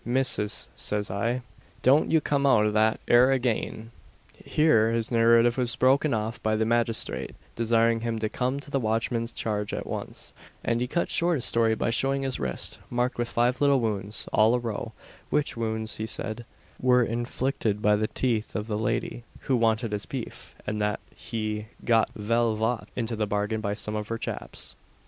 missis,' 0.03 0.67
says 0.75 1.11
I, 1.11 1.43
'don't 1.83 2.09
you 2.11 2.19
come 2.21 2.41
that 2.73 2.99
'ere 3.07 3.31
agen.'" 3.31 3.91
Here 4.43 4.89
his 4.91 5.11
narrative 5.11 5.59
was 5.59 5.75
broken 5.75 6.11
off 6.11 6.41
by 6.41 6.55
the 6.55 6.65
magistrate 6.65 7.35
desiring 7.55 7.99
him 7.99 8.17
to 8.17 8.27
come 8.27 8.59
to 8.61 8.71
the 8.71 8.79
watchman's 8.79 9.31
charge 9.31 9.73
at 9.75 9.85
once; 9.85 10.33
and 10.63 10.81
he 10.81 10.87
cut 10.87 11.11
short 11.11 11.35
his 11.35 11.45
story 11.45 11.75
by 11.75 11.91
showing 11.91 12.23
his 12.23 12.39
wrist, 12.39 12.79
marked 12.89 13.19
with 13.19 13.29
five 13.29 13.61
little 13.61 13.79
wounds, 13.79 14.27
all 14.33 14.55
a 14.55 14.57
row; 14.57 14.91
which 15.29 15.55
wounds, 15.55 15.97
he 15.97 16.07
said, 16.07 16.45
were 16.81 17.03
inflicted 17.03 17.79
by 17.79 17.95
the 17.95 18.07
teeth 18.07 18.55
of 18.55 18.65
the 18.65 18.79
lady 18.79 19.23
who 19.41 19.55
wanted 19.55 19.91
his 19.91 20.07
beef, 20.07 20.55
and 20.65 20.81
that 20.81 20.99
he 21.15 21.67
"got 21.85 22.09
vell 22.15 22.57
vhopp'd 22.57 22.89
into 22.95 23.15
the 23.15 23.27
bargain 23.27 23.61
by 23.61 23.75
some 23.75 23.95
of 23.95 24.07
her 24.07 24.17
chaps." 24.17 24.75